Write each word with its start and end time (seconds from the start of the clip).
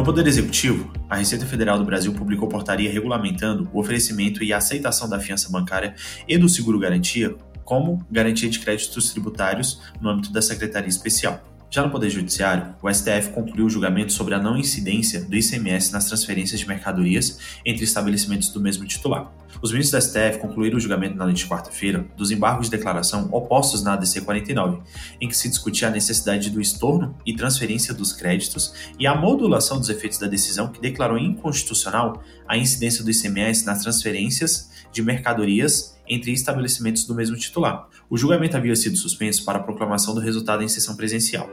No 0.00 0.06
Poder 0.06 0.26
Executivo, 0.26 0.90
a 1.10 1.16
Receita 1.16 1.44
Federal 1.44 1.76
do 1.76 1.84
Brasil 1.84 2.10
publicou 2.14 2.48
portaria 2.48 2.90
regulamentando 2.90 3.68
o 3.70 3.78
oferecimento 3.78 4.42
e 4.42 4.50
a 4.50 4.56
aceitação 4.56 5.06
da 5.06 5.20
fiança 5.20 5.50
bancária 5.50 5.94
e 6.26 6.38
do 6.38 6.48
seguro-garantia 6.48 7.36
como 7.66 8.02
garantia 8.10 8.48
de 8.48 8.60
créditos 8.60 9.10
tributários 9.10 9.78
no 10.00 10.08
âmbito 10.08 10.32
da 10.32 10.40
Secretaria 10.40 10.88
Especial. 10.88 11.42
Já 11.68 11.82
no 11.82 11.90
Poder 11.90 12.08
Judiciário, 12.08 12.74
o 12.80 12.90
STF 12.90 13.28
concluiu 13.34 13.66
o 13.66 13.70
julgamento 13.70 14.14
sobre 14.14 14.34
a 14.34 14.38
não 14.38 14.56
incidência 14.56 15.20
do 15.22 15.36
ICMS 15.36 15.92
nas 15.92 16.06
transferências 16.06 16.58
de 16.58 16.66
mercadorias 16.66 17.60
entre 17.62 17.84
estabelecimentos 17.84 18.48
do 18.48 18.58
mesmo 18.58 18.86
titular. 18.86 19.30
Os 19.62 19.72
ministros 19.72 20.04
do 20.04 20.10
STF 20.10 20.38
concluíram 20.38 20.78
o 20.78 20.80
julgamento 20.80 21.16
na 21.16 21.24
noite 21.24 21.44
de 21.44 21.50
quarta-feira 21.50 22.06
dos 22.16 22.30
embargos 22.30 22.70
de 22.70 22.76
declaração 22.76 23.28
opostos 23.32 23.82
na 23.82 23.94
ADC 23.94 24.22
49, 24.22 24.78
em 25.20 25.28
que 25.28 25.36
se 25.36 25.48
discutia 25.48 25.88
a 25.88 25.90
necessidade 25.90 26.50
do 26.50 26.60
estorno 26.60 27.16
e 27.26 27.34
transferência 27.34 27.92
dos 27.92 28.12
créditos 28.12 28.72
e 28.98 29.06
a 29.06 29.14
modulação 29.14 29.78
dos 29.78 29.88
efeitos 29.88 30.18
da 30.18 30.26
decisão 30.26 30.68
que 30.68 30.80
declarou 30.80 31.18
inconstitucional 31.18 32.22
a 32.48 32.56
incidência 32.56 33.04
do 33.04 33.10
ICMS 33.10 33.66
nas 33.66 33.82
transferências 33.82 34.70
de 34.92 35.02
mercadorias 35.02 35.96
entre 36.08 36.32
estabelecimentos 36.32 37.04
do 37.04 37.14
mesmo 37.14 37.36
titular. 37.36 37.88
O 38.08 38.16
julgamento 38.16 38.56
havia 38.56 38.74
sido 38.74 38.96
suspenso 38.96 39.44
para 39.44 39.58
a 39.58 39.62
proclamação 39.62 40.14
do 40.14 40.20
resultado 40.20 40.62
em 40.62 40.68
sessão 40.68 40.96
presencial. 40.96 41.48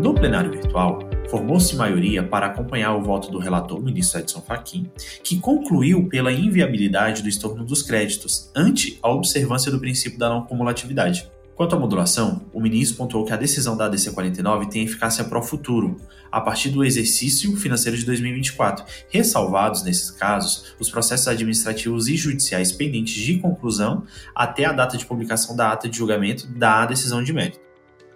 No 0.00 0.14
plenário 0.14 0.50
virtual, 0.50 1.00
formou-se 1.30 1.76
maioria 1.76 2.22
para 2.22 2.46
acompanhar 2.46 2.94
o 2.94 3.02
voto 3.02 3.30
do 3.30 3.38
relator, 3.38 3.82
ministro 3.82 4.20
Edson 4.20 4.40
Fachin, 4.40 4.90
que 5.22 5.38
concluiu 5.38 6.08
pela 6.08 6.32
inviabilidade 6.32 7.22
do 7.22 7.28
estorno 7.28 7.64
dos 7.64 7.82
créditos 7.82 8.50
ante 8.56 8.98
a 9.02 9.10
observância 9.10 9.70
do 9.70 9.78
princípio 9.78 10.18
da 10.18 10.28
não 10.28 10.42
cumulatividade. 10.42 11.30
Quanto 11.54 11.74
à 11.74 11.78
modulação, 11.78 12.42
o 12.52 12.60
ministro 12.60 12.96
pontuou 12.96 13.24
que 13.24 13.32
a 13.32 13.36
decisão 13.36 13.76
da 13.76 13.86
ADC 13.86 14.12
49 14.12 14.66
tem 14.66 14.84
eficácia 14.84 15.24
para 15.24 15.38
o 15.38 15.42
futuro, 15.42 15.96
a 16.30 16.40
partir 16.40 16.70
do 16.70 16.84
exercício 16.84 17.54
financeiro 17.56 17.98
de 17.98 18.06
2024, 18.06 18.84
ressalvados, 19.10 19.82
nesses 19.82 20.10
casos, 20.10 20.76
os 20.78 20.88
processos 20.88 21.26
administrativos 21.26 22.06
e 22.06 22.16
judiciais 22.16 22.70
pendentes 22.70 23.14
de 23.14 23.38
conclusão 23.38 24.04
até 24.34 24.66
a 24.66 24.72
data 24.72 24.96
de 24.96 25.04
publicação 25.04 25.56
da 25.56 25.72
ata 25.72 25.88
de 25.88 25.98
julgamento 25.98 26.46
da 26.46 26.86
decisão 26.86 27.24
de 27.24 27.32
mérito. 27.32 27.58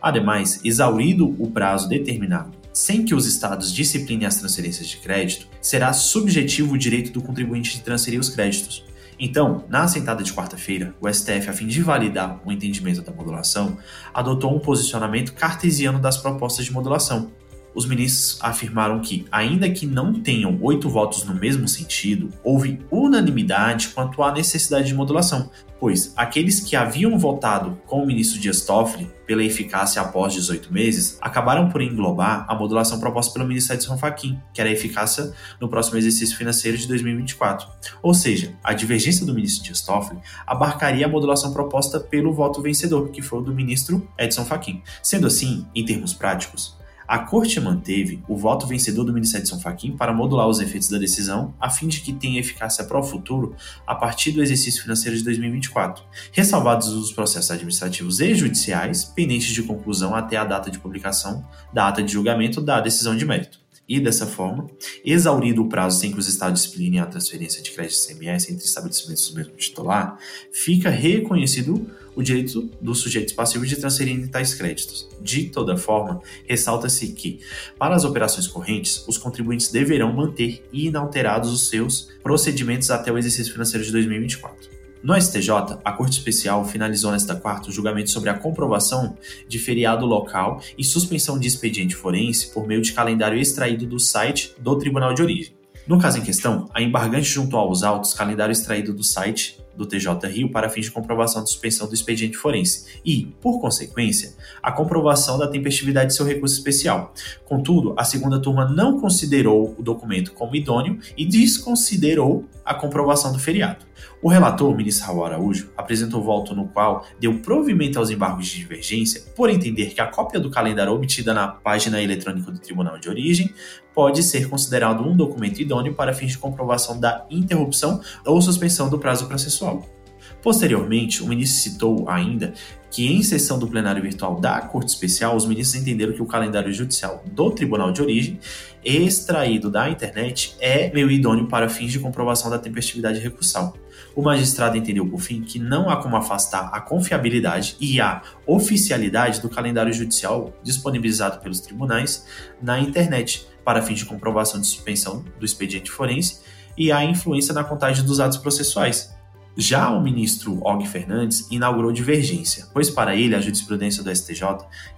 Ademais, 0.00 0.60
exaurido 0.62 1.34
o 1.42 1.50
prazo 1.50 1.88
determinado 1.88 2.63
sem 2.74 3.04
que 3.04 3.14
os 3.14 3.24
estados 3.24 3.72
disciplinem 3.72 4.26
as 4.26 4.36
transferências 4.36 4.88
de 4.88 4.96
crédito, 4.96 5.46
será 5.62 5.92
subjetivo 5.92 6.74
o 6.74 6.78
direito 6.78 7.12
do 7.12 7.22
contribuinte 7.22 7.76
de 7.76 7.82
transferir 7.82 8.18
os 8.18 8.28
créditos. 8.28 8.84
Então, 9.18 9.64
na 9.68 9.84
assentada 9.84 10.24
de 10.24 10.32
quarta-feira, 10.32 10.92
o 11.00 11.08
STF, 11.08 11.48
a 11.48 11.52
fim 11.52 11.68
de 11.68 11.80
validar 11.80 12.40
o 12.44 12.50
entendimento 12.50 13.00
da 13.00 13.12
modulação, 13.12 13.78
adotou 14.12 14.54
um 14.54 14.58
posicionamento 14.58 15.32
cartesiano 15.34 16.00
das 16.00 16.18
propostas 16.18 16.64
de 16.64 16.72
modulação, 16.72 17.30
os 17.74 17.86
ministros 17.86 18.38
afirmaram 18.40 19.00
que, 19.00 19.26
ainda 19.30 19.68
que 19.68 19.86
não 19.86 20.14
tenham 20.14 20.58
oito 20.62 20.88
votos 20.88 21.24
no 21.24 21.34
mesmo 21.34 21.66
sentido, 21.66 22.28
houve 22.42 22.80
unanimidade 22.90 23.88
quanto 23.88 24.22
à 24.22 24.32
necessidade 24.32 24.86
de 24.86 24.94
modulação, 24.94 25.50
pois 25.80 26.12
aqueles 26.16 26.60
que 26.60 26.76
haviam 26.76 27.18
votado 27.18 27.78
com 27.86 28.02
o 28.02 28.06
ministro 28.06 28.40
Dias 28.40 28.62
Toffoli 28.62 29.10
pela 29.26 29.42
eficácia 29.42 30.00
após 30.00 30.32
18 30.32 30.72
meses 30.72 31.18
acabaram 31.20 31.68
por 31.68 31.82
englobar 31.82 32.46
a 32.48 32.54
modulação 32.54 33.00
proposta 33.00 33.32
pelo 33.32 33.46
ministro 33.46 33.74
Edson 33.74 33.98
Fachin, 33.98 34.38
que 34.52 34.60
era 34.60 34.70
a 34.70 34.72
eficácia 34.72 35.32
no 35.60 35.68
próximo 35.68 35.98
exercício 35.98 36.36
financeiro 36.36 36.78
de 36.78 36.86
2024. 36.86 37.68
Ou 38.02 38.14
seja, 38.14 38.54
a 38.62 38.72
divergência 38.72 39.26
do 39.26 39.34
ministro 39.34 39.64
Dias 39.64 39.80
Toffoli 39.82 40.20
abarcaria 40.46 41.06
a 41.06 41.08
modulação 41.08 41.52
proposta 41.52 41.98
pelo 41.98 42.32
voto 42.32 42.62
vencedor, 42.62 43.10
que 43.10 43.20
foi 43.20 43.40
o 43.40 43.42
do 43.42 43.54
ministro 43.54 44.08
Edson 44.18 44.44
Fachin. 44.44 44.82
Sendo 45.02 45.26
assim, 45.26 45.66
em 45.74 45.84
termos 45.84 46.14
práticos, 46.14 46.76
a 47.06 47.18
Corte 47.18 47.60
manteve 47.60 48.22
o 48.28 48.36
voto 48.36 48.66
vencedor 48.66 49.04
do 49.04 49.12
Ministério 49.12 49.44
de 49.44 49.50
São 49.50 49.60
Faquim 49.60 49.96
para 49.96 50.12
modular 50.12 50.48
os 50.48 50.60
efeitos 50.60 50.88
da 50.88 50.98
decisão, 50.98 51.54
a 51.60 51.70
fim 51.70 51.88
de 51.88 52.00
que 52.00 52.12
tenha 52.12 52.40
eficácia 52.40 52.84
para 52.84 52.98
o 52.98 53.02
futuro 53.02 53.54
a 53.86 53.94
partir 53.94 54.32
do 54.32 54.42
exercício 54.42 54.82
financeiro 54.82 55.16
de 55.16 55.24
2024, 55.24 56.04
ressalvados 56.32 56.88
os 56.88 57.12
processos 57.12 57.50
administrativos 57.50 58.20
e 58.20 58.34
judiciais 58.34 59.04
pendentes 59.04 59.48
de 59.48 59.62
conclusão 59.62 60.14
até 60.14 60.36
a 60.36 60.44
data 60.44 60.70
de 60.70 60.78
publicação 60.78 61.46
da 61.72 61.88
ata 61.88 62.02
de 62.02 62.12
julgamento 62.12 62.60
da 62.60 62.80
decisão 62.80 63.16
de 63.16 63.24
mérito. 63.24 63.63
E, 63.88 64.00
dessa 64.00 64.26
forma, 64.26 64.66
exaurido 65.04 65.62
o 65.62 65.68
prazo 65.68 66.00
sem 66.00 66.10
que 66.10 66.18
os 66.18 66.26
estados 66.26 66.62
disciplinem 66.62 67.00
a 67.00 67.06
transferência 67.06 67.62
de 67.62 67.70
crédito 67.70 67.98
CMS 68.06 68.50
entre 68.50 68.64
estabelecimentos 68.64 69.28
do 69.28 69.36
mesmo 69.36 69.52
titular, 69.56 70.18
fica 70.50 70.88
reconhecido 70.88 71.86
o 72.16 72.22
direito 72.22 72.70
dos 72.80 73.00
sujeitos 73.00 73.34
passivos 73.34 73.68
de 73.68 73.76
transferirem 73.76 74.26
tais 74.26 74.54
créditos. 74.54 75.08
De 75.20 75.44
toda 75.50 75.76
forma, 75.76 76.22
ressalta-se 76.46 77.08
que, 77.08 77.40
para 77.78 77.94
as 77.94 78.04
operações 78.04 78.46
correntes, 78.46 79.04
os 79.06 79.18
contribuintes 79.18 79.70
deverão 79.70 80.12
manter 80.12 80.66
inalterados 80.72 81.52
os 81.52 81.68
seus 81.68 82.08
procedimentos 82.22 82.90
até 82.90 83.12
o 83.12 83.18
exercício 83.18 83.52
financeiro 83.52 83.84
de 83.84 83.92
2024. 83.92 84.83
No 85.04 85.14
STJ, 85.20 85.50
a 85.84 85.92
Corte 85.92 86.16
Especial 86.16 86.64
finalizou 86.64 87.12
nesta 87.12 87.36
quarta 87.36 87.68
o 87.68 87.70
julgamento 87.70 88.08
sobre 88.08 88.30
a 88.30 88.38
comprovação 88.38 89.18
de 89.46 89.58
feriado 89.58 90.06
local 90.06 90.62
e 90.78 90.82
suspensão 90.82 91.38
de 91.38 91.46
expediente 91.46 91.94
forense 91.94 92.46
por 92.46 92.66
meio 92.66 92.80
de 92.80 92.94
calendário 92.94 93.38
extraído 93.38 93.84
do 93.84 94.00
site 94.00 94.54
do 94.58 94.78
Tribunal 94.78 95.12
de 95.12 95.20
Origem. 95.20 95.54
No 95.86 96.00
caso 96.00 96.16
em 96.16 96.22
questão, 96.22 96.70
a 96.72 96.80
embargante 96.80 97.28
juntou 97.28 97.60
aos 97.60 97.82
autos 97.82 98.14
calendário 98.14 98.52
extraído 98.54 98.94
do 98.94 99.04
site 99.04 99.62
do 99.76 99.84
TJ 99.84 100.26
Rio 100.26 100.50
para 100.50 100.70
fins 100.70 100.86
de 100.86 100.90
comprovação 100.90 101.44
de 101.44 101.50
suspensão 101.50 101.86
do 101.86 101.92
expediente 101.92 102.38
forense 102.38 103.00
e, 103.04 103.26
por 103.42 103.60
consequência, 103.60 104.32
a 104.62 104.72
comprovação 104.72 105.36
da 105.36 105.48
tempestividade 105.48 106.08
de 106.08 106.14
seu 106.14 106.24
recurso 106.24 106.56
especial. 106.56 107.12
Contudo, 107.44 107.92
a 107.98 108.04
segunda 108.04 108.40
turma 108.40 108.64
não 108.64 108.98
considerou 108.98 109.74
o 109.78 109.82
documento 109.82 110.32
como 110.32 110.56
idôneo 110.56 110.98
e 111.14 111.26
desconsiderou 111.26 112.46
a 112.64 112.72
comprovação 112.72 113.32
do 113.32 113.38
feriado. 113.38 113.84
O 114.22 114.28
relator, 114.28 114.74
ministro 114.76 115.06
Raul 115.06 115.24
Araújo, 115.24 115.70
apresentou 115.76 116.22
voto 116.22 116.54
no 116.54 116.68
qual 116.68 117.06
deu 117.20 117.40
provimento 117.40 117.98
aos 117.98 118.10
embargos 118.10 118.46
de 118.46 118.56
divergência 118.56 119.22
por 119.36 119.50
entender 119.50 119.94
que 119.94 120.00
a 120.00 120.06
cópia 120.06 120.40
do 120.40 120.50
calendário 120.50 120.92
obtida 120.92 121.32
na 121.32 121.48
página 121.48 122.02
eletrônica 122.02 122.50
do 122.50 122.58
Tribunal 122.58 122.98
de 122.98 123.08
Origem 123.08 123.52
pode 123.94 124.22
ser 124.22 124.48
considerado 124.48 125.06
um 125.06 125.16
documento 125.16 125.60
idôneo 125.60 125.94
para 125.94 126.12
fins 126.12 126.32
de 126.32 126.38
comprovação 126.38 126.98
da 126.98 127.26
interrupção 127.30 128.00
ou 128.24 128.40
suspensão 128.42 128.88
do 128.88 128.98
prazo 128.98 129.26
processual. 129.26 129.93
Posteriormente, 130.42 131.22
o 131.22 131.26
ministro 131.26 131.62
citou 131.62 132.08
ainda 132.08 132.52
que, 132.90 133.12
em 133.12 133.22
sessão 133.22 133.58
do 133.58 133.66
plenário 133.66 134.02
virtual 134.02 134.38
da 134.38 134.60
Corte 134.60 134.88
Especial, 134.88 135.34
os 135.34 135.46
ministros 135.46 135.82
entenderam 135.82 136.12
que 136.12 136.22
o 136.22 136.26
calendário 136.26 136.72
judicial 136.72 137.24
do 137.26 137.50
Tribunal 137.50 137.90
de 137.90 138.00
Origem, 138.00 138.38
extraído 138.84 139.70
da 139.70 139.90
internet, 139.90 140.54
é 140.60 140.92
meio 140.92 141.10
idôneo 141.10 141.48
para 141.48 141.68
fins 141.68 141.90
de 141.90 141.98
comprovação 141.98 142.50
da 142.50 142.58
tempestividade 142.58 143.18
recursal. 143.18 143.74
O 144.14 144.22
magistrado 144.22 144.76
entendeu, 144.76 145.04
por 145.06 145.20
fim, 145.20 145.42
que 145.42 145.58
não 145.58 145.90
há 145.90 145.96
como 145.96 146.16
afastar 146.16 146.70
a 146.72 146.80
confiabilidade 146.80 147.76
e 147.80 148.00
a 148.00 148.22
oficialidade 148.46 149.40
do 149.40 149.48
calendário 149.48 149.92
judicial 149.92 150.52
disponibilizado 150.62 151.40
pelos 151.40 151.58
tribunais 151.58 152.26
na 152.62 152.78
internet 152.78 153.48
para 153.64 153.82
fins 153.82 153.98
de 153.98 154.04
comprovação 154.04 154.60
de 154.60 154.66
suspensão 154.66 155.24
do 155.38 155.44
expediente 155.44 155.90
forense 155.90 156.42
e 156.76 156.92
a 156.92 157.04
influência 157.04 157.54
na 157.54 157.64
contagem 157.64 158.04
dos 158.04 158.20
atos 158.20 158.38
processuais, 158.38 159.13
já 159.56 159.90
o 159.90 160.02
ministro 160.02 160.58
Og 160.62 160.86
Fernandes 160.86 161.46
inaugurou 161.50 161.92
divergência, 161.92 162.66
pois 162.72 162.90
para 162.90 163.14
ele 163.14 163.34
a 163.34 163.40
jurisprudência 163.40 164.02
do 164.02 164.14
STJ 164.14 164.42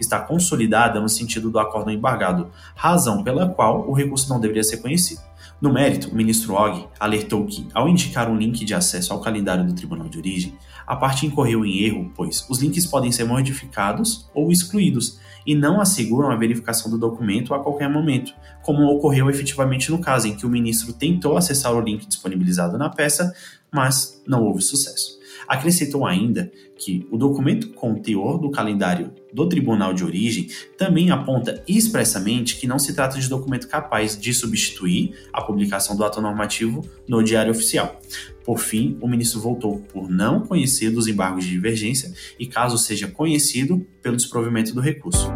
está 0.00 0.18
consolidada 0.20 1.00
no 1.00 1.08
sentido 1.08 1.50
do 1.50 1.58
acórdão 1.58 1.92
embargado, 1.92 2.50
razão 2.74 3.22
pela 3.22 3.48
qual 3.48 3.88
o 3.88 3.92
recurso 3.92 4.28
não 4.28 4.40
deveria 4.40 4.64
ser 4.64 4.78
conhecido. 4.78 5.20
No 5.60 5.72
mérito, 5.72 6.10
o 6.10 6.14
ministro 6.14 6.54
Og 6.54 6.86
alertou 7.00 7.46
que, 7.46 7.66
ao 7.72 7.88
indicar 7.88 8.30
um 8.30 8.36
link 8.36 8.64
de 8.64 8.74
acesso 8.74 9.12
ao 9.12 9.20
calendário 9.20 9.64
do 9.64 9.74
Tribunal 9.74 10.08
de 10.08 10.18
Origem, 10.18 10.54
a 10.86 10.94
parte 10.94 11.26
incorreu 11.26 11.64
em 11.64 11.82
erro, 11.82 12.12
pois 12.14 12.46
os 12.48 12.60
links 12.60 12.86
podem 12.86 13.10
ser 13.10 13.24
modificados 13.24 14.28
ou 14.34 14.52
excluídos 14.52 15.18
e 15.46 15.54
não 15.54 15.80
asseguram 15.80 16.30
a 16.30 16.36
verificação 16.36 16.90
do 16.90 16.98
documento 16.98 17.54
a 17.54 17.60
qualquer 17.60 17.88
momento, 17.88 18.34
como 18.62 18.84
ocorreu 18.84 19.30
efetivamente 19.30 19.90
no 19.90 19.98
caso 19.98 20.26
em 20.26 20.36
que 20.36 20.44
o 20.44 20.48
ministro 20.48 20.92
tentou 20.92 21.36
acessar 21.36 21.72
o 21.72 21.80
link 21.80 22.06
disponibilizado 22.06 22.76
na 22.76 22.90
peça, 22.90 23.32
mas 23.76 24.22
não 24.26 24.42
houve 24.42 24.62
sucesso. 24.62 25.18
Acrescentou 25.46 26.06
ainda 26.06 26.50
que 26.74 27.06
o 27.10 27.18
documento 27.18 27.68
com 27.74 27.92
o 27.92 28.00
teor 28.00 28.38
do 28.38 28.50
calendário 28.50 29.12
do 29.32 29.46
tribunal 29.46 29.92
de 29.92 30.02
origem 30.02 30.48
também 30.78 31.10
aponta 31.10 31.62
expressamente 31.68 32.56
que 32.56 32.66
não 32.66 32.78
se 32.78 32.94
trata 32.94 33.18
de 33.18 33.28
documento 33.28 33.68
capaz 33.68 34.18
de 34.18 34.32
substituir 34.32 35.14
a 35.30 35.42
publicação 35.42 35.94
do 35.94 36.04
ato 36.04 36.22
normativo 36.22 36.84
no 37.06 37.22
Diário 37.22 37.52
Oficial. 37.52 38.00
Por 38.44 38.58
fim, 38.58 38.96
o 39.00 39.06
ministro 39.06 39.40
voltou 39.40 39.78
por 39.92 40.08
não 40.08 40.40
conhecer 40.40 40.90
dos 40.90 41.06
embargos 41.06 41.44
de 41.44 41.50
divergência 41.50 42.12
e, 42.38 42.46
caso 42.46 42.78
seja 42.78 43.06
conhecido, 43.06 43.86
pelo 44.02 44.16
desprovimento 44.16 44.74
do 44.74 44.80
recurso. 44.80 45.28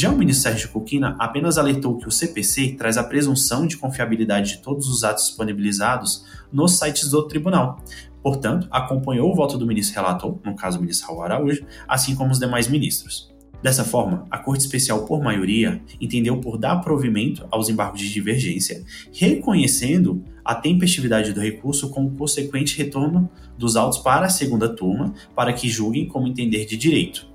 Já 0.00 0.10
o 0.10 0.16
ministro 0.16 0.44
Sérgio 0.44 0.70
Coquina 0.70 1.14
apenas 1.18 1.58
alertou 1.58 1.98
que 1.98 2.08
o 2.08 2.10
CPC 2.10 2.74
traz 2.78 2.96
a 2.96 3.04
presunção 3.04 3.66
de 3.66 3.76
confiabilidade 3.76 4.52
de 4.52 4.62
todos 4.62 4.88
os 4.88 5.04
atos 5.04 5.26
disponibilizados 5.26 6.24
nos 6.50 6.78
sites 6.78 7.10
do 7.10 7.22
tribunal. 7.28 7.84
Portanto, 8.22 8.66
acompanhou 8.70 9.30
o 9.30 9.34
voto 9.34 9.58
do 9.58 9.66
ministro 9.66 9.96
relator, 9.96 10.38
no 10.42 10.56
caso 10.56 10.78
o 10.78 10.80
ministro 10.80 11.08
Raul 11.08 11.22
Araújo, 11.22 11.66
assim 11.86 12.14
como 12.14 12.32
os 12.32 12.38
demais 12.38 12.66
ministros. 12.66 13.30
Dessa 13.62 13.84
forma, 13.84 14.24
a 14.30 14.38
Corte 14.38 14.62
Especial, 14.62 15.04
por 15.04 15.22
maioria, 15.22 15.82
entendeu 16.00 16.40
por 16.40 16.56
dar 16.56 16.76
provimento 16.76 17.46
aos 17.50 17.68
embargos 17.68 18.00
de 18.00 18.10
divergência, 18.10 18.82
reconhecendo 19.12 20.24
a 20.42 20.54
tempestividade 20.54 21.34
do 21.34 21.42
recurso 21.42 21.90
com 21.90 22.06
o 22.06 22.10
consequente 22.12 22.74
retorno 22.78 23.28
dos 23.58 23.76
autos 23.76 23.98
para 23.98 24.24
a 24.24 24.30
segunda 24.30 24.74
turma, 24.74 25.12
para 25.36 25.52
que 25.52 25.68
julguem 25.68 26.08
como 26.08 26.26
entender 26.26 26.64
de 26.64 26.78
direito. 26.78 27.28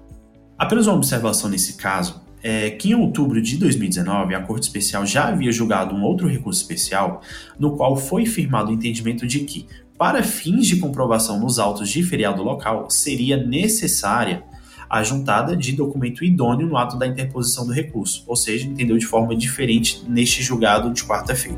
Apenas 0.58 0.88
uma 0.88 0.96
observação 0.96 1.48
nesse 1.48 1.76
caso 1.78 2.25
é 2.48 2.70
que 2.70 2.92
em 2.92 2.94
outubro 2.94 3.42
de 3.42 3.58
2019 3.58 4.36
a 4.36 4.40
Corte 4.40 4.66
Especial 4.66 5.04
já 5.04 5.30
havia 5.30 5.52
julgado 5.52 5.96
um 5.96 6.04
outro 6.04 6.28
recurso 6.28 6.62
especial, 6.62 7.22
no 7.58 7.76
qual 7.76 7.98
foi 7.98 8.24
firmado 8.28 8.70
o 8.70 8.74
entendimento 8.74 9.26
de 9.26 9.40
que, 9.40 9.66
para 9.98 10.22
fins 10.22 10.68
de 10.68 10.76
comprovação 10.76 11.40
nos 11.40 11.58
autos 11.58 11.90
de 11.90 12.04
feriado 12.04 12.44
local, 12.44 12.88
seria 12.88 13.36
necessária 13.36 14.44
a 14.88 15.02
juntada 15.02 15.58
de 15.58 15.72
documento 15.72 16.24
idôneo 16.24 16.68
no 16.68 16.78
ato 16.78 17.00
da 17.00 17.08
interposição 17.08 17.66
do 17.66 17.74
recurso, 17.74 18.24
ou 18.28 18.36
seja, 18.36 18.68
entendeu 18.68 19.00
de 19.00 19.08
forma 19.08 19.36
diferente 19.36 20.04
neste 20.08 20.44
julgado 20.44 20.94
de 20.94 21.04
quarta-feira. 21.04 21.58